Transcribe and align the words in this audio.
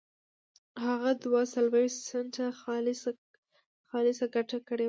هغه 0.85 1.11
دوه 1.23 1.41
څلوېښت 1.53 1.97
سنټه 2.09 2.47
خالصه 3.85 4.25
ګټه 4.35 4.59
کړې 4.67 4.77
وه. 4.79 4.79